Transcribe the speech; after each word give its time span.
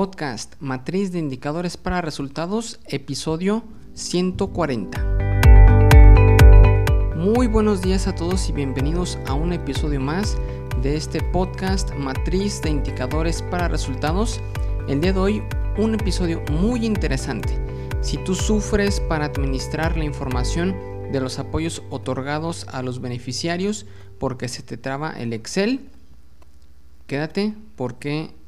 podcast 0.00 0.54
Matriz 0.60 1.12
de 1.12 1.18
Indicadores 1.18 1.76
para 1.76 2.00
Resultados, 2.00 2.80
episodio 2.86 3.62
140. 3.92 4.98
Muy 7.16 7.46
buenos 7.48 7.82
días 7.82 8.06
a 8.06 8.14
todos 8.14 8.48
y 8.48 8.52
bienvenidos 8.52 9.18
a 9.26 9.34
un 9.34 9.52
episodio 9.52 10.00
más 10.00 10.38
de 10.80 10.96
este 10.96 11.22
podcast 11.22 11.94
Matriz 11.96 12.62
de 12.62 12.70
Indicadores 12.70 13.42
para 13.42 13.68
Resultados. 13.68 14.40
El 14.88 15.02
día 15.02 15.12
de 15.12 15.20
hoy 15.20 15.42
un 15.76 15.92
episodio 15.92 16.42
muy 16.50 16.86
interesante. 16.86 17.62
Si 18.00 18.16
tú 18.24 18.34
sufres 18.34 19.00
para 19.00 19.26
administrar 19.26 19.98
la 19.98 20.04
información 20.04 20.74
de 21.12 21.20
los 21.20 21.38
apoyos 21.38 21.82
otorgados 21.90 22.66
a 22.68 22.80
los 22.80 23.02
beneficiarios 23.02 23.84
porque 24.18 24.48
se 24.48 24.62
te 24.62 24.78
traba 24.78 25.10
el 25.10 25.34
Excel, 25.34 25.90
quédate 27.06 27.52
porque 27.76 28.39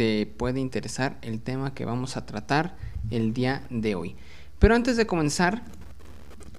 te 0.00 0.24
puede 0.24 0.60
interesar 0.60 1.18
el 1.20 1.42
tema 1.42 1.74
que 1.74 1.84
vamos 1.84 2.16
a 2.16 2.24
tratar 2.24 2.74
el 3.10 3.34
día 3.34 3.66
de 3.68 3.96
hoy. 3.96 4.16
Pero 4.58 4.74
antes 4.74 4.96
de 4.96 5.06
comenzar, 5.06 5.62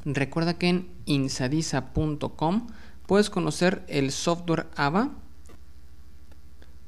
recuerda 0.05 0.59
que 0.59 0.69
en 0.69 0.89
insadisa.com 1.05 2.67
puedes 3.07 3.31
conocer 3.31 3.83
el 3.87 4.11
software 4.11 4.67
AVA 4.75 5.09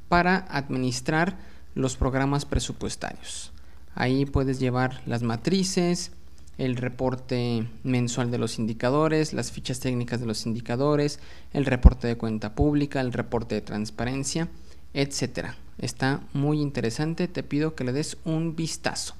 para 0.09 0.45
administrar 0.47 1.39
los 1.73 1.97
programas 1.97 2.45
presupuestarios. 2.45 3.51
Ahí 3.95 4.27
puedes 4.27 4.59
llevar 4.59 5.01
las 5.07 5.23
matrices, 5.23 6.11
el 6.59 6.75
reporte 6.75 7.67
mensual 7.81 8.29
de 8.29 8.37
los 8.37 8.59
indicadores, 8.59 9.33
las 9.33 9.51
fichas 9.51 9.79
técnicas 9.79 10.19
de 10.19 10.27
los 10.27 10.45
indicadores, 10.45 11.19
el 11.51 11.65
reporte 11.65 12.05
de 12.07 12.15
cuenta 12.15 12.53
pública, 12.53 13.01
el 13.01 13.11
reporte 13.11 13.55
de 13.55 13.61
transparencia, 13.61 14.49
etcétera. 14.93 15.57
Está 15.77 16.21
muy 16.33 16.61
interesante, 16.61 17.27
te 17.27 17.43
pido 17.43 17.75
que 17.75 17.83
le 17.83 17.93
des 17.93 18.17
un 18.25 18.55
vistazo. 18.55 19.15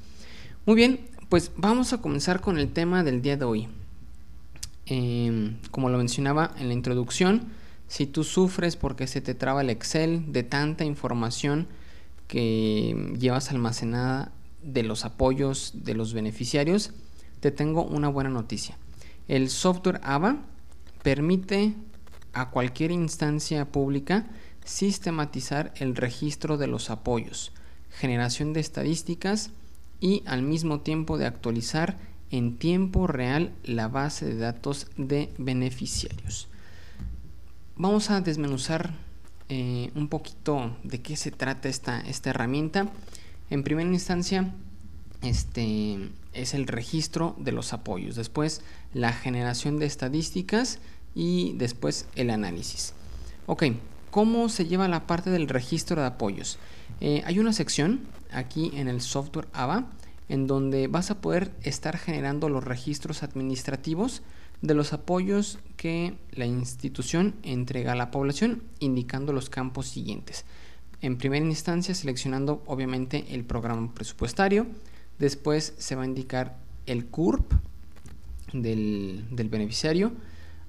Muy 0.65 0.75
bien, 0.75 1.01
pues 1.29 1.51
vamos 1.57 1.93
a 1.93 1.99
comenzar 1.99 2.41
con 2.41 2.57
el 2.57 2.71
tema 2.71 3.03
del 3.03 3.21
día 3.21 3.37
de 3.37 3.45
hoy. 3.45 3.67
Em, 4.85 5.57
como 5.71 5.89
lo 5.89 5.97
mencionaba 5.97 6.51
en 6.57 6.67
la 6.67 6.73
introducción, 6.73 7.49
si 7.87 8.05
tú 8.05 8.23
sufres 8.23 8.75
porque 8.75 9.07
se 9.07 9.21
te 9.21 9.33
traba 9.33 9.61
el 9.61 9.69
Excel 9.69 10.31
de 10.31 10.43
tanta 10.43 10.83
información 10.85 11.67
que 12.27 13.13
llevas 13.19 13.51
almacenada 13.51 14.31
de 14.61 14.83
los 14.83 15.05
apoyos 15.05 15.71
de 15.75 15.93
los 15.93 16.13
beneficiarios, 16.13 16.91
te 17.39 17.51
tengo 17.51 17.83
una 17.83 18.07
buena 18.07 18.29
noticia. 18.29 18.77
El 19.27 19.49
software 19.49 20.01
AVA 20.03 20.37
permite 21.01 21.73
a 22.33 22.49
cualquier 22.49 22.91
instancia 22.91 23.65
pública 23.65 24.25
sistematizar 24.65 25.73
el 25.77 25.95
registro 25.95 26.57
de 26.57 26.67
los 26.67 26.89
apoyos, 26.89 27.51
generación 27.89 28.53
de 28.53 28.59
estadísticas 28.59 29.51
y 29.99 30.23
al 30.25 30.41
mismo 30.41 30.81
tiempo 30.81 31.17
de 31.17 31.25
actualizar 31.25 31.97
en 32.31 32.57
tiempo 32.57 33.07
real 33.07 33.53
la 33.63 33.87
base 33.87 34.25
de 34.25 34.37
datos 34.37 34.87
de 34.97 35.31
beneficiarios. 35.37 36.47
Vamos 37.75 38.09
a 38.09 38.21
desmenuzar 38.21 38.95
eh, 39.49 39.91
un 39.95 40.07
poquito 40.07 40.75
de 40.83 41.01
qué 41.01 41.15
se 41.15 41.31
trata 41.31 41.69
esta, 41.69 42.01
esta 42.01 42.31
herramienta. 42.31 42.89
En 43.49 43.63
primera 43.63 43.89
instancia, 43.89 44.51
este 45.21 46.09
es 46.33 46.53
el 46.53 46.67
registro 46.67 47.35
de 47.37 47.51
los 47.51 47.73
apoyos, 47.73 48.15
después 48.15 48.61
la 48.93 49.13
generación 49.13 49.77
de 49.79 49.85
estadísticas 49.85 50.79
y 51.15 51.53
después 51.57 52.07
el 52.15 52.29
análisis. 52.29 52.93
Ok, 53.45 53.63
¿Cómo 54.13 54.47
se 54.47 54.67
lleva 54.67 54.87
la 54.87 55.07
parte 55.07 55.31
del 55.31 55.49
registro 55.49 55.99
de 55.99 56.05
apoyos? 56.05 56.59
Eh, 57.01 57.23
hay 57.25 57.39
una 57.39 57.51
sección 57.51 58.01
aquí 58.31 58.69
en 58.75 58.87
el 58.87 59.01
software 59.01 59.47
AVA 59.53 59.87
en 60.29 60.45
donde 60.45 60.85
vas 60.85 61.09
a 61.09 61.19
poder 61.19 61.49
estar 61.63 61.97
generando 61.97 62.47
los 62.47 62.63
registros 62.63 63.23
administrativos 63.23 64.21
de 64.61 64.75
los 64.75 64.93
apoyos 64.93 65.57
que 65.77 66.13
la 66.31 66.45
institución 66.45 67.33
entrega 67.41 67.93
a 67.93 67.95
la 67.95 68.11
población, 68.11 68.61
indicando 68.77 69.33
los 69.33 69.49
campos 69.49 69.87
siguientes. 69.87 70.45
En 71.01 71.17
primera 71.17 71.43
instancia, 71.43 71.95
seleccionando 71.95 72.61
obviamente 72.67 73.25
el 73.29 73.43
programa 73.43 73.95
presupuestario, 73.95 74.67
después 75.17 75.73
se 75.79 75.95
va 75.95 76.03
a 76.03 76.05
indicar 76.05 76.55
el 76.85 77.07
CURP 77.07 77.51
del, 78.53 79.25
del 79.31 79.49
beneficiario, 79.49 80.11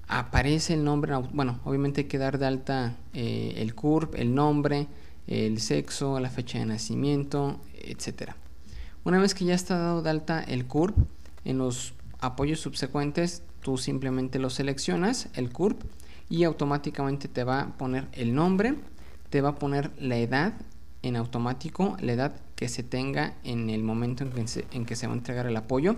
aparece 0.07 0.73
el 0.73 0.83
nombre, 0.83 1.15
bueno, 1.33 1.59
obviamente 1.63 2.01
hay 2.01 2.07
que 2.07 2.17
dar 2.17 2.37
de 2.37 2.45
alta 2.45 2.95
eh, 3.13 3.53
el 3.57 3.73
CURP, 3.75 4.15
el 4.15 4.35
nombre, 4.35 4.87
el 5.27 5.59
sexo, 5.59 6.19
la 6.19 6.29
fecha 6.29 6.59
de 6.59 6.65
nacimiento, 6.65 7.59
etcétera. 7.73 8.35
Una 9.03 9.19
vez 9.19 9.33
que 9.33 9.45
ya 9.45 9.53
está 9.53 9.77
dado 9.77 10.01
de 10.01 10.09
alta 10.09 10.43
el 10.43 10.65
CURP, 10.65 10.97
en 11.43 11.57
los 11.57 11.93
apoyos 12.19 12.59
subsecuentes 12.59 13.43
tú 13.61 13.77
simplemente 13.77 14.39
lo 14.39 14.49
seleccionas, 14.49 15.29
el 15.33 15.51
CURP, 15.51 15.81
y 16.29 16.43
automáticamente 16.43 17.27
te 17.27 17.43
va 17.43 17.61
a 17.61 17.77
poner 17.77 18.07
el 18.13 18.33
nombre, 18.33 18.75
te 19.29 19.41
va 19.41 19.49
a 19.49 19.55
poner 19.55 19.91
la 19.99 20.17
edad 20.17 20.53
en 21.01 21.15
automático, 21.15 21.97
la 21.99 22.13
edad 22.13 22.35
que 22.55 22.67
se 22.67 22.83
tenga 22.83 23.35
en 23.43 23.69
el 23.69 23.83
momento 23.83 24.23
en 24.23 24.31
que 24.31 24.65
en 24.71 24.85
que 24.85 24.95
se 24.95 25.07
va 25.07 25.13
a 25.13 25.17
entregar 25.17 25.45
el 25.45 25.55
apoyo 25.55 25.95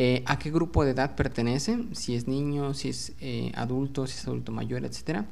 eh, 0.00 0.22
a 0.26 0.38
qué 0.38 0.52
grupo 0.52 0.84
de 0.84 0.92
edad 0.92 1.16
pertenece, 1.16 1.76
si 1.90 2.14
es 2.14 2.28
niño, 2.28 2.72
si 2.72 2.90
es 2.90 3.14
eh, 3.18 3.50
adulto, 3.56 4.06
si 4.06 4.16
es 4.16 4.28
adulto 4.28 4.52
mayor, 4.52 4.84
etc. 4.84 5.24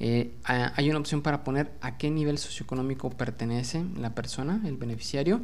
Eh, 0.00 0.34
hay 0.44 0.90
una 0.90 0.98
opción 0.98 1.22
para 1.22 1.42
poner 1.42 1.72
a 1.80 1.96
qué 1.96 2.10
nivel 2.10 2.36
socioeconómico 2.36 3.08
pertenece 3.08 3.86
la 3.96 4.14
persona, 4.14 4.60
el 4.66 4.76
beneficiario, 4.76 5.40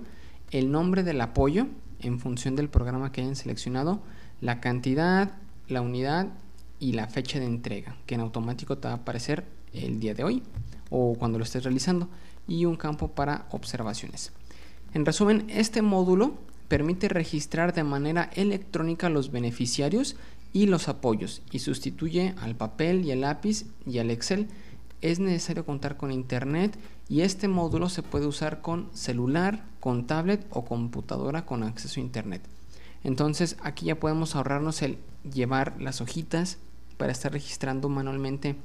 el 0.51 0.71
nombre 0.71 1.03
del 1.03 1.19
apoyo 1.23 1.67
en 2.01 2.21
función 2.21 2.57
del 2.57 2.69
programa 2.69 3.11
que 3.11 3.23
hayan 3.23 3.37
seleccionado, 3.37 4.03
la 4.43 4.61
cantidad, 4.61 5.31
la 5.67 5.81
unidad 5.81 6.29
y 6.79 6.93
la 6.93 7.07
fecha 7.07 7.41
de 7.41 7.47
entrega, 7.47 7.97
que 8.05 8.17
en 8.17 8.21
automático 8.21 8.77
te 8.77 8.89
va 8.89 8.93
a 8.93 8.97
aparecer 8.99 9.47
el 9.73 9.99
día 9.99 10.13
de 10.13 10.25
hoy 10.25 10.43
o 10.91 11.15
cuando 11.15 11.39
lo 11.39 11.45
estés 11.45 11.65
realizando, 11.65 12.11
y 12.47 12.67
un 12.67 12.77
campo 12.77 13.09
para 13.09 13.47
observaciones. 13.51 14.33
En 14.93 15.07
resumen, 15.07 15.47
este 15.49 15.81
módulo 15.81 16.35
permite 16.69 17.09
registrar 17.09 17.73
de 17.73 17.83
manera 17.83 18.31
electrónica 18.35 19.09
los 19.09 19.33
beneficiarios 19.33 20.17
y 20.53 20.67
los 20.67 20.89
apoyos 20.89 21.43
y 21.51 21.59
sustituye 21.59 22.35
al 22.39 22.55
papel 22.55 23.05
y 23.05 23.13
al 23.13 23.23
lápiz 23.23 23.67
y 23.87 23.99
al 23.99 24.11
Excel. 24.11 24.49
Es 25.01 25.21
necesario 25.21 25.65
contar 25.65 25.97
con 25.97 26.13
internet 26.13 26.79
y 27.09 27.23
este 27.23 27.49
módulo 27.49 27.89
se 27.89 28.03
puede 28.03 28.27
usar 28.27 28.61
con 28.61 28.89
celular, 28.93 29.65
con 29.81 30.07
tablet 30.07 30.47
o 30.51 30.65
computadora 30.65 31.47
con 31.47 31.63
acceso 31.63 32.01
a 32.01 32.03
internet. 32.03 32.43
Entonces 33.05 33.57
aquí 33.63 33.87
ya 33.87 34.01
podemos 34.01 34.35
ahorrarnos 34.35 34.83
el 34.83 34.99
llevar 35.33 35.81
las 35.81 36.01
hojitas 36.01 36.59
para 36.97 37.13
estar 37.13 37.33
registrando 37.33 37.89
manualmente 37.89 38.57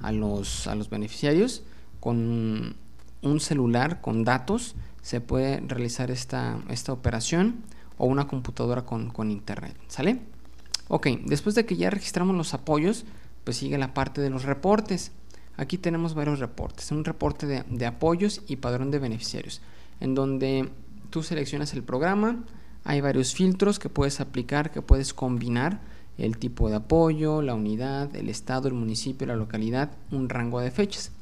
a 0.00 0.12
los, 0.12 0.66
a 0.66 0.74
los 0.74 0.90
beneficiarios 0.90 1.62
con 2.00 2.76
un 3.22 3.40
celular 3.40 4.02
con 4.02 4.24
datos 4.24 4.74
se 5.04 5.20
puede 5.20 5.60
realizar 5.60 6.10
esta, 6.10 6.58
esta 6.70 6.94
operación 6.94 7.56
o 7.98 8.06
una 8.06 8.26
computadora 8.26 8.86
con, 8.86 9.30
internet, 9.30 9.76
¿sale? 9.86 10.20
Ok, 10.88 11.08
después 11.26 11.54
de 11.54 11.66
que 11.66 11.76
ya 11.76 11.90
registramos 11.90 12.34
los 12.34 12.54
apoyos, 12.54 13.04
pues 13.44 13.58
sigue 13.58 13.76
la 13.76 13.92
parte 13.92 14.22
de 14.22 14.30
los 14.30 14.44
reportes. 14.44 15.12
Aquí 15.58 15.76
tenemos 15.76 16.14
varios 16.14 16.38
reportes, 16.38 16.90
un 16.90 17.04
reporte 17.04 17.46
de, 17.46 17.64
de 17.68 17.84
apoyos 17.84 18.40
y 18.48 18.56
padrón 18.56 18.90
de 18.90 18.98
beneficiarios, 18.98 19.60
en 20.00 20.14
donde 20.14 20.70
tú 21.10 21.22
seleccionas 21.22 21.74
el 21.74 21.82
programa, 21.82 22.42
hay 22.82 23.02
varios 23.02 23.34
filtros 23.34 23.78
que 23.78 23.90
puedes 23.90 24.20
aplicar, 24.20 24.70
que 24.70 24.80
puedes 24.80 25.12
combinar 25.12 25.82
el 26.16 26.38
tipo 26.38 26.70
de 26.70 26.76
apoyo, 26.76 27.42
la 27.42 27.52
unidad, 27.52 28.16
el 28.16 28.30
estado, 28.30 28.68
el 28.68 28.74
municipio, 28.74 29.26
la 29.26 29.36
localidad, 29.36 29.90
un 30.10 30.30
rango 30.30 30.60
de 30.60 30.70
fechas 30.70 31.12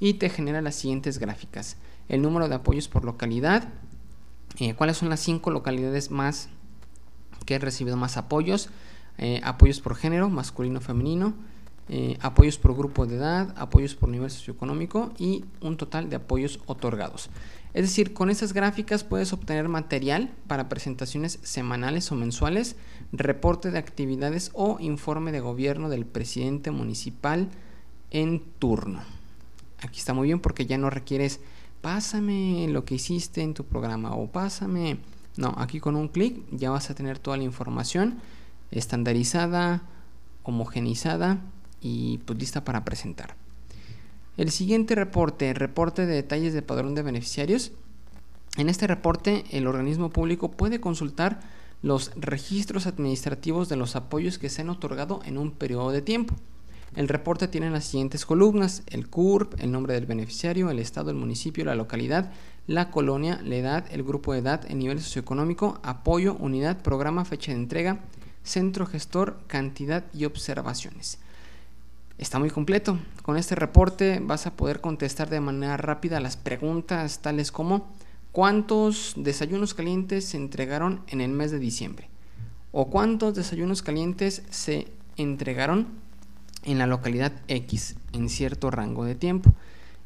y 0.00 0.14
te 0.14 0.28
genera 0.28 0.60
las 0.60 0.74
siguientes 0.74 1.20
gráficas 1.20 1.76
el 2.08 2.22
número 2.22 2.48
de 2.48 2.54
apoyos 2.56 2.88
por 2.88 3.04
localidad, 3.04 3.68
eh, 4.58 4.74
cuáles 4.74 4.96
son 4.96 5.08
las 5.08 5.20
cinco 5.20 5.50
localidades 5.50 6.10
más 6.10 6.48
que 7.46 7.54
han 7.54 7.60
recibido 7.60 7.96
más 7.96 8.16
apoyos, 8.16 8.70
eh, 9.18 9.40
apoyos 9.44 9.80
por 9.80 9.94
género, 9.94 10.28
masculino, 10.28 10.80
femenino, 10.80 11.34
eh, 11.88 12.18
apoyos 12.20 12.58
por 12.58 12.76
grupo 12.76 13.06
de 13.06 13.16
edad, 13.16 13.54
apoyos 13.56 13.94
por 13.94 14.10
nivel 14.10 14.30
socioeconómico 14.30 15.12
y 15.18 15.44
un 15.60 15.76
total 15.76 16.10
de 16.10 16.16
apoyos 16.16 16.60
otorgados. 16.66 17.30
Es 17.72 17.82
decir, 17.82 18.12
con 18.12 18.28
estas 18.28 18.52
gráficas 18.52 19.04
puedes 19.04 19.32
obtener 19.32 19.68
material 19.68 20.30
para 20.46 20.68
presentaciones 20.68 21.38
semanales 21.42 22.10
o 22.12 22.14
mensuales, 22.14 22.76
reporte 23.12 23.70
de 23.70 23.78
actividades 23.78 24.50
o 24.54 24.78
informe 24.80 25.32
de 25.32 25.40
gobierno 25.40 25.88
del 25.88 26.04
presidente 26.04 26.70
municipal 26.70 27.48
en 28.10 28.42
turno. 28.58 29.00
Aquí 29.80 29.98
está 29.98 30.12
muy 30.12 30.28
bien 30.28 30.40
porque 30.40 30.66
ya 30.66 30.76
no 30.76 30.90
requieres 30.90 31.40
pásame 31.80 32.66
lo 32.68 32.84
que 32.84 32.96
hiciste 32.96 33.42
en 33.42 33.54
tu 33.54 33.64
programa 33.64 34.14
o 34.14 34.30
pásame... 34.30 34.98
No, 35.36 35.54
aquí 35.56 35.78
con 35.78 35.94
un 35.94 36.08
clic 36.08 36.42
ya 36.50 36.70
vas 36.70 36.90
a 36.90 36.96
tener 36.96 37.20
toda 37.20 37.36
la 37.36 37.44
información 37.44 38.18
estandarizada, 38.72 39.82
homogenizada 40.42 41.38
y 41.80 42.18
pues 42.18 42.38
lista 42.38 42.64
para 42.64 42.84
presentar. 42.84 43.36
El 44.36 44.50
siguiente 44.50 44.94
reporte, 44.94 45.54
reporte 45.54 46.06
de 46.06 46.14
detalles 46.14 46.54
de 46.54 46.62
padrón 46.62 46.94
de 46.94 47.02
beneficiarios. 47.02 47.72
En 48.56 48.68
este 48.68 48.86
reporte, 48.86 49.44
el 49.50 49.66
organismo 49.66 50.10
público 50.10 50.50
puede 50.50 50.80
consultar 50.80 51.40
los 51.82 52.12
registros 52.16 52.86
administrativos 52.86 53.68
de 53.68 53.76
los 53.76 53.94
apoyos 53.94 54.38
que 54.38 54.48
se 54.48 54.62
han 54.62 54.70
otorgado 54.70 55.20
en 55.24 55.38
un 55.38 55.52
periodo 55.52 55.90
de 55.90 56.02
tiempo. 56.02 56.34
El 56.96 57.08
reporte 57.08 57.48
tiene 57.48 57.70
las 57.70 57.84
siguientes 57.84 58.24
columnas, 58.24 58.82
el 58.86 59.08
CURP, 59.08 59.60
el 59.60 59.70
nombre 59.70 59.94
del 59.94 60.06
beneficiario, 60.06 60.70
el 60.70 60.78
estado, 60.78 61.10
el 61.10 61.16
municipio, 61.16 61.64
la 61.64 61.74
localidad, 61.74 62.32
la 62.66 62.90
colonia, 62.90 63.40
la 63.44 63.56
edad, 63.56 63.86
el 63.90 64.02
grupo 64.02 64.32
de 64.32 64.40
edad, 64.40 64.64
el 64.68 64.78
nivel 64.78 65.00
socioeconómico, 65.00 65.80
apoyo, 65.82 66.34
unidad, 66.34 66.82
programa, 66.82 67.24
fecha 67.24 67.52
de 67.52 67.58
entrega, 67.58 68.00
centro 68.42 68.86
gestor, 68.86 69.38
cantidad 69.46 70.04
y 70.12 70.24
observaciones. 70.24 71.18
Está 72.18 72.38
muy 72.38 72.50
completo. 72.50 72.98
Con 73.22 73.36
este 73.36 73.54
reporte 73.54 74.20
vas 74.20 74.46
a 74.46 74.56
poder 74.56 74.80
contestar 74.80 75.30
de 75.30 75.40
manera 75.40 75.76
rápida 75.76 76.18
las 76.18 76.36
preguntas 76.36 77.20
tales 77.20 77.52
como 77.52 77.92
¿cuántos 78.32 79.14
desayunos 79.16 79.72
calientes 79.72 80.24
se 80.24 80.36
entregaron 80.36 81.02
en 81.06 81.20
el 81.20 81.30
mes 81.30 81.52
de 81.52 81.58
diciembre? 81.58 82.08
¿O 82.72 82.90
cuántos 82.90 83.34
desayunos 83.34 83.82
calientes 83.82 84.42
se 84.50 84.88
entregaron 85.16 85.86
en 86.64 86.78
la 86.78 86.86
localidad 86.86 87.32
X 87.48 87.96
en 88.12 88.28
cierto 88.28 88.70
rango 88.70 89.04
de 89.04 89.14
tiempo. 89.14 89.52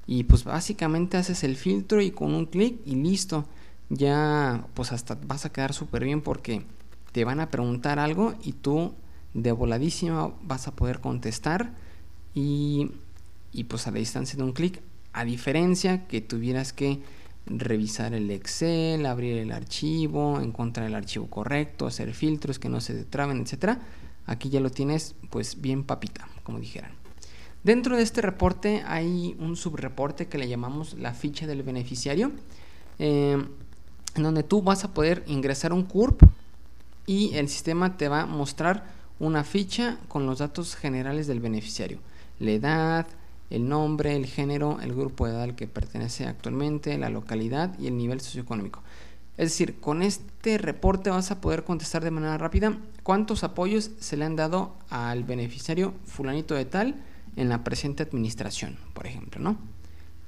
Y 0.06 0.24
pues 0.24 0.44
básicamente 0.44 1.16
haces 1.16 1.44
el 1.44 1.56
filtro 1.56 2.00
y 2.00 2.10
con 2.10 2.34
un 2.34 2.46
clic 2.46 2.80
y 2.84 2.96
listo. 2.96 3.46
Ya 3.88 4.66
pues 4.74 4.92
hasta 4.92 5.16
vas 5.26 5.44
a 5.44 5.52
quedar 5.52 5.72
súper 5.72 6.04
bien 6.04 6.22
porque 6.22 6.64
te 7.12 7.24
van 7.24 7.40
a 7.40 7.50
preguntar 7.50 7.98
algo 7.98 8.34
y 8.42 8.52
tú 8.52 8.94
de 9.34 9.52
voladísima 9.52 10.32
vas 10.42 10.66
a 10.66 10.72
poder 10.72 11.00
contestar 11.00 11.72
y, 12.34 12.90
y 13.52 13.64
pues 13.64 13.86
a 13.86 13.90
la 13.90 13.98
distancia 13.98 14.36
de 14.36 14.44
un 14.44 14.52
clic. 14.52 14.80
A 15.12 15.24
diferencia 15.24 16.06
que 16.06 16.20
tuvieras 16.20 16.72
que 16.72 17.00
revisar 17.44 18.14
el 18.14 18.30
Excel, 18.30 19.04
abrir 19.04 19.36
el 19.36 19.52
archivo, 19.52 20.40
encontrar 20.40 20.86
el 20.86 20.94
archivo 20.94 21.26
correcto, 21.28 21.86
hacer 21.86 22.14
filtros 22.14 22.58
que 22.58 22.68
no 22.68 22.80
se 22.80 22.94
detraben, 22.94 23.40
etcétera 23.40 23.80
Aquí 24.26 24.48
ya 24.50 24.60
lo 24.60 24.70
tienes 24.70 25.14
pues 25.30 25.60
bien 25.60 25.84
papita, 25.84 26.28
como 26.42 26.58
dijeran. 26.58 26.92
Dentro 27.64 27.96
de 27.96 28.02
este 28.02 28.22
reporte 28.22 28.82
hay 28.86 29.36
un 29.38 29.56
subreporte 29.56 30.26
que 30.26 30.38
le 30.38 30.48
llamamos 30.48 30.94
la 30.94 31.14
ficha 31.14 31.46
del 31.46 31.62
beneficiario, 31.62 32.32
eh, 32.98 33.42
en 34.14 34.22
donde 34.22 34.42
tú 34.42 34.62
vas 34.62 34.84
a 34.84 34.92
poder 34.92 35.22
ingresar 35.26 35.72
un 35.72 35.84
CURP 35.84 36.22
y 37.06 37.34
el 37.34 37.48
sistema 37.48 37.96
te 37.96 38.08
va 38.08 38.22
a 38.22 38.26
mostrar 38.26 38.84
una 39.20 39.44
ficha 39.44 39.98
con 40.08 40.26
los 40.26 40.40
datos 40.40 40.74
generales 40.74 41.26
del 41.28 41.40
beneficiario, 41.40 41.98
la 42.40 42.50
edad, 42.50 43.06
el 43.50 43.68
nombre, 43.68 44.16
el 44.16 44.26
género, 44.26 44.80
el 44.80 44.94
grupo 44.94 45.26
de 45.26 45.32
edad 45.32 45.42
al 45.42 45.54
que 45.54 45.68
pertenece 45.68 46.26
actualmente, 46.26 46.98
la 46.98 47.10
localidad 47.10 47.78
y 47.78 47.86
el 47.86 47.96
nivel 47.96 48.20
socioeconómico. 48.20 48.82
Es 49.38 49.50
decir, 49.50 49.80
con 49.80 50.02
este 50.02 50.58
reporte 50.58 51.08
vas 51.10 51.30
a 51.30 51.40
poder 51.40 51.64
contestar 51.64 52.04
de 52.04 52.10
manera 52.10 52.36
rápida 52.36 52.76
cuántos 53.02 53.44
apoyos 53.44 53.90
se 53.98 54.16
le 54.16 54.26
han 54.26 54.36
dado 54.36 54.76
al 54.90 55.24
beneficiario 55.24 55.94
fulanito 56.04 56.54
de 56.54 56.66
tal 56.66 56.96
en 57.36 57.48
la 57.48 57.64
presente 57.64 58.02
administración, 58.02 58.76
por 58.92 59.06
ejemplo, 59.06 59.40
¿no? 59.40 59.56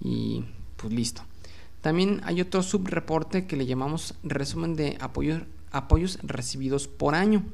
Y 0.01 0.45
pues 0.77 0.93
listo. 0.93 1.23
También 1.83 2.23
hay 2.25 2.41
otro 2.41 2.63
subreporte 2.63 3.47
que 3.47 3.57
le 3.57 3.67
llamamos 3.67 4.15
resumen 4.23 4.75
de 4.75 4.97
apoyos, 5.01 5.43
apoyos 5.71 6.19
recibidos 6.23 6.89
por 6.89 7.15
año 7.15 7.45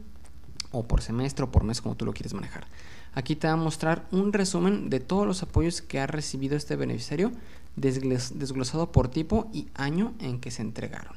o 0.71 0.87
por 0.87 1.03
semestre 1.03 1.45
o 1.45 1.51
por 1.51 1.65
mes, 1.65 1.81
como 1.81 1.97
tú 1.97 2.05
lo 2.05 2.13
quieres 2.13 2.33
manejar. 2.33 2.69
Aquí 3.13 3.35
te 3.35 3.49
va 3.49 3.55
a 3.55 3.57
mostrar 3.57 4.07
un 4.13 4.33
resumen 4.33 4.89
de 4.89 5.01
todos 5.01 5.27
los 5.27 5.43
apoyos 5.43 5.83
que 5.83 5.99
ha 5.99 6.07
recibido 6.07 6.57
este 6.57 6.77
beneficiario, 6.77 7.33
desglosado 7.75 8.93
por 8.93 9.09
tipo 9.09 9.51
y 9.53 9.67
año 9.75 10.15
en 10.21 10.39
que 10.39 10.53
se 10.53 10.63
entregaron. 10.63 11.17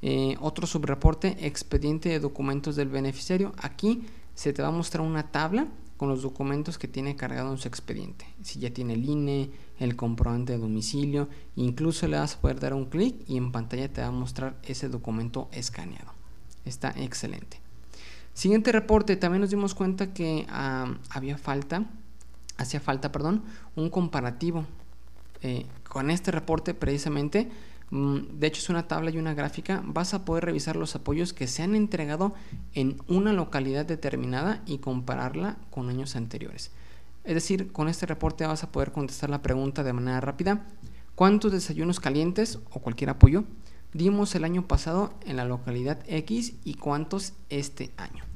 Eh, 0.00 0.36
otro 0.40 0.66
subreporte, 0.66 1.36
expediente 1.46 2.08
de 2.08 2.20
documentos 2.20 2.76
del 2.76 2.88
beneficiario. 2.88 3.52
Aquí 3.58 4.06
se 4.34 4.52
te 4.52 4.62
va 4.62 4.68
a 4.68 4.72
mostrar 4.72 5.04
una 5.04 5.30
tabla 5.32 5.66
con 5.96 6.08
los 6.08 6.22
documentos 6.22 6.78
que 6.78 6.86
tiene 6.86 7.16
cargado 7.16 7.50
en 7.50 7.58
su 7.58 7.66
expediente. 7.66 8.24
Si 8.42 8.60
ya 8.60 8.70
tiene 8.70 8.94
el 8.94 9.04
INE, 9.04 9.50
el 9.80 9.96
comprobante 9.96 10.52
de 10.52 10.58
domicilio, 10.58 11.28
incluso 11.56 12.06
le 12.06 12.18
vas 12.18 12.36
a 12.36 12.40
poder 12.40 12.60
dar 12.60 12.72
un 12.72 12.86
clic 12.86 13.16
y 13.26 13.36
en 13.36 13.50
pantalla 13.50 13.92
te 13.92 14.00
va 14.00 14.06
a 14.06 14.12
mostrar 14.12 14.56
ese 14.62 14.88
documento 14.88 15.48
escaneado. 15.50 16.12
Está 16.64 16.90
excelente. 16.96 17.60
Siguiente 18.32 18.70
reporte, 18.70 19.16
también 19.16 19.40
nos 19.40 19.50
dimos 19.50 19.74
cuenta 19.74 20.12
que 20.14 20.46
había 21.10 21.36
falta, 21.36 21.90
hacía 22.56 22.78
falta, 22.78 23.10
perdón, 23.10 23.42
un 23.74 23.90
comparativo. 23.90 24.64
Eh, 25.42 25.66
con 25.88 26.10
este 26.10 26.32
reporte 26.32 26.74
precisamente 26.74 27.48
de 27.90 28.46
hecho 28.46 28.60
es 28.60 28.68
una 28.68 28.86
tabla 28.86 29.10
y 29.10 29.18
una 29.18 29.34
gráfica, 29.34 29.82
vas 29.84 30.12
a 30.14 30.24
poder 30.24 30.44
revisar 30.44 30.76
los 30.76 30.94
apoyos 30.94 31.32
que 31.32 31.46
se 31.46 31.62
han 31.62 31.74
entregado 31.74 32.34
en 32.74 32.98
una 33.08 33.32
localidad 33.32 33.86
determinada 33.86 34.62
y 34.66 34.78
compararla 34.78 35.56
con 35.70 35.88
años 35.88 36.14
anteriores. 36.16 36.70
Es 37.24 37.34
decir, 37.34 37.72
con 37.72 37.88
este 37.88 38.06
reporte 38.06 38.46
vas 38.46 38.62
a 38.62 38.72
poder 38.72 38.92
contestar 38.92 39.30
la 39.30 39.42
pregunta 39.42 39.82
de 39.82 39.92
manera 39.92 40.20
rápida, 40.20 40.66
¿cuántos 41.14 41.52
desayunos 41.52 42.00
calientes 42.00 42.58
o 42.70 42.80
cualquier 42.80 43.10
apoyo 43.10 43.44
dimos 43.92 44.34
el 44.34 44.44
año 44.44 44.66
pasado 44.66 45.14
en 45.24 45.36
la 45.36 45.44
localidad 45.44 45.98
X 46.06 46.54
y 46.64 46.74
cuántos 46.74 47.32
este 47.48 47.90
año? 47.96 48.27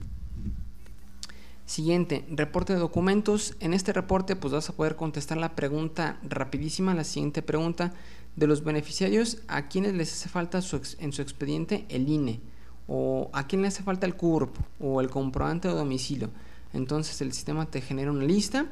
Siguiente, 1.67 2.25
reporte 2.29 2.73
de 2.73 2.79
documentos. 2.79 3.55
En 3.61 3.73
este 3.73 3.93
reporte 3.93 4.37
pues 4.37 4.53
vas 4.53 4.69
a 4.69 4.75
poder 4.75 4.97
contestar 4.97 5.39
la 5.39 5.55
pregunta 5.55 6.19
rapidísima, 6.23 6.95
la 6.95 7.05
siguiente 7.05 7.43
pregunta 7.43 7.93
de 8.37 8.47
los 8.47 8.65
beneficiarios 8.65 9.39
a 9.49 9.69
quienes 9.69 9.95
les 9.95 10.13
hace 10.13 10.29
falta 10.29 10.61
en 10.99 11.13
su 11.13 11.23
expediente 11.23 11.85
el 11.89 12.09
INE 12.09 12.41
o 12.89 13.31
a 13.33 13.47
quién 13.47 13.63
le 13.63 13.69
hace 13.69 13.83
falta 13.83 14.07
el 14.07 14.17
CURP 14.17 14.57
o 14.81 15.01
el 15.01 15.09
comprobante 15.09 15.69
de 15.69 15.75
domicilio. 15.75 16.31
Entonces 16.73 17.21
el 17.21 17.33
sistema 17.33 17.67
te 17.67 17.81
genera 17.81 18.11
una 18.11 18.25
lista, 18.25 18.67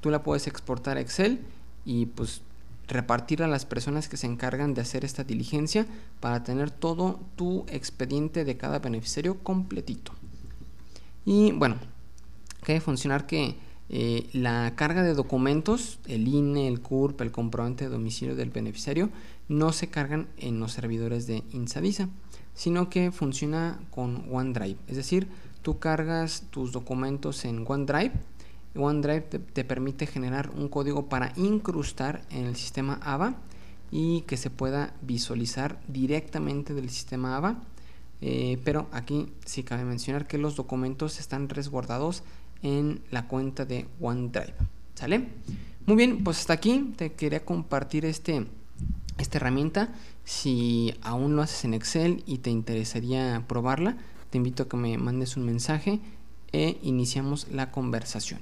tú 0.00 0.10
la 0.10 0.22
puedes 0.22 0.46
exportar 0.46 0.96
a 0.96 1.00
Excel 1.00 1.40
y 1.84 2.06
pues 2.06 2.42
repartir 2.88 3.42
a 3.42 3.48
las 3.48 3.66
personas 3.66 4.08
que 4.08 4.16
se 4.16 4.26
encargan 4.26 4.74
de 4.74 4.80
hacer 4.80 5.04
esta 5.04 5.24
diligencia 5.24 5.86
para 6.20 6.42
tener 6.42 6.70
todo 6.70 7.20
tu 7.36 7.64
expediente 7.68 8.44
de 8.44 8.56
cada 8.56 8.78
beneficiario 8.78 9.38
completito. 9.42 10.12
Y 11.24 11.52
bueno, 11.52 11.76
que 12.74 12.80
funcionar 12.80 13.26
que 13.26 13.56
eh, 13.88 14.28
la 14.32 14.74
carga 14.74 15.04
de 15.04 15.14
documentos, 15.14 16.00
el 16.08 16.26
INE, 16.26 16.66
el 16.66 16.80
CURP, 16.80 17.20
el 17.20 17.30
comprobante 17.30 17.84
de 17.84 17.90
domicilio 17.90 18.34
del 18.34 18.50
beneficiario, 18.50 19.10
no 19.48 19.72
se 19.72 19.88
cargan 19.88 20.26
en 20.36 20.58
los 20.58 20.72
servidores 20.72 21.28
de 21.28 21.44
Insadisa, 21.52 22.08
sino 22.54 22.90
que 22.90 23.12
funciona 23.12 23.78
con 23.90 24.26
OneDrive. 24.32 24.78
Es 24.88 24.96
decir, 24.96 25.28
tú 25.62 25.78
cargas 25.78 26.42
tus 26.50 26.72
documentos 26.72 27.44
en 27.44 27.64
OneDrive. 27.64 28.12
OneDrive 28.74 29.20
te, 29.20 29.64
permite 29.64 30.08
generar 30.08 30.50
un 30.50 30.68
código 30.68 31.08
para 31.08 31.32
incrustar 31.36 32.22
en 32.30 32.46
el 32.46 32.56
sistema 32.56 32.98
AVA 33.00 33.36
y 33.92 34.22
que 34.22 34.36
se 34.36 34.50
pueda 34.50 34.92
visualizar 35.02 35.80
directamente 35.86 36.74
del 36.74 36.90
sistema 36.90 37.36
AVA. 37.36 37.62
Eh, 38.22 38.58
pero 38.64 38.88
aquí 38.92 39.28
sí 39.44 39.62
cabe 39.62 39.84
mencionar 39.84 40.26
que 40.26 40.38
los 40.38 40.56
documentos 40.56 41.20
están 41.20 41.48
resguardados 41.48 42.24
en 42.62 43.02
la 43.10 43.28
cuenta 43.28 43.64
de 43.64 43.86
OneDrive. 44.00 44.54
¿Sale? 44.94 45.28
Muy 45.86 45.96
bien, 45.96 46.24
pues 46.24 46.40
hasta 46.40 46.54
aquí 46.54 46.94
te 46.96 47.12
quería 47.12 47.44
compartir 47.44 48.04
este, 48.04 48.46
esta 49.18 49.38
herramienta. 49.38 49.94
Si 50.24 50.94
aún 51.02 51.36
lo 51.36 51.42
haces 51.42 51.64
en 51.64 51.74
Excel 51.74 52.24
y 52.26 52.38
te 52.38 52.50
interesaría 52.50 53.44
probarla, 53.46 53.96
te 54.30 54.38
invito 54.38 54.64
a 54.64 54.68
que 54.68 54.76
me 54.76 54.98
mandes 54.98 55.36
un 55.36 55.44
mensaje 55.44 56.00
e 56.52 56.78
iniciamos 56.82 57.48
la 57.50 57.70
conversación. 57.70 58.40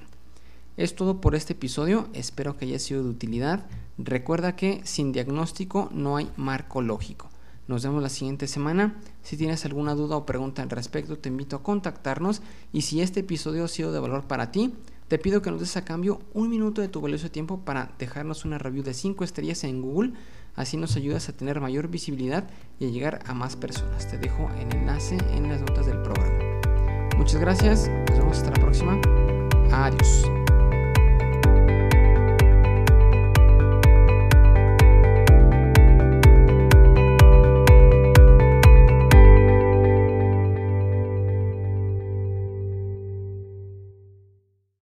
Es 0.76 0.96
todo 0.96 1.20
por 1.20 1.34
este 1.34 1.52
episodio, 1.52 2.08
espero 2.14 2.56
que 2.56 2.64
haya 2.64 2.78
sido 2.78 3.02
de 3.02 3.10
utilidad. 3.10 3.66
Recuerda 3.98 4.56
que 4.56 4.80
sin 4.84 5.12
diagnóstico 5.12 5.88
no 5.92 6.16
hay 6.16 6.30
marco 6.36 6.82
lógico. 6.82 7.28
Nos 7.66 7.82
vemos 7.82 8.02
la 8.02 8.08
siguiente 8.08 8.46
semana. 8.46 9.00
Si 9.22 9.36
tienes 9.36 9.64
alguna 9.64 9.94
duda 9.94 10.16
o 10.16 10.26
pregunta 10.26 10.62
al 10.62 10.70
respecto, 10.70 11.18
te 11.18 11.28
invito 11.28 11.56
a 11.56 11.62
contactarnos. 11.62 12.42
Y 12.72 12.82
si 12.82 13.00
este 13.00 13.20
episodio 13.20 13.64
ha 13.64 13.68
sido 13.68 13.92
de 13.92 14.00
valor 14.00 14.26
para 14.26 14.50
ti, 14.50 14.74
te 15.08 15.18
pido 15.18 15.42
que 15.42 15.50
nos 15.50 15.60
des 15.60 15.76
a 15.76 15.84
cambio 15.84 16.20
un 16.32 16.48
minuto 16.48 16.80
de 16.80 16.88
tu 16.88 17.00
valioso 17.00 17.30
tiempo 17.30 17.60
para 17.60 17.92
dejarnos 17.98 18.44
una 18.44 18.58
review 18.58 18.82
de 18.82 18.94
5 18.94 19.24
estrellas 19.24 19.64
en 19.64 19.82
Google. 19.82 20.12
Así 20.56 20.76
nos 20.76 20.96
ayudas 20.96 21.28
a 21.28 21.36
tener 21.36 21.60
mayor 21.60 21.88
visibilidad 21.88 22.48
y 22.78 22.86
a 22.86 22.90
llegar 22.90 23.20
a 23.26 23.34
más 23.34 23.56
personas. 23.56 24.08
Te 24.08 24.18
dejo 24.18 24.50
el 24.58 24.74
enlace 24.76 25.16
en 25.32 25.48
las 25.48 25.60
notas 25.60 25.86
del 25.86 26.00
programa. 26.02 26.38
Muchas 27.16 27.40
gracias. 27.40 27.88
Nos 28.08 28.18
vemos 28.18 28.38
hasta 28.38 28.50
la 28.50 28.60
próxima. 28.60 29.00
Adiós. 29.72 30.33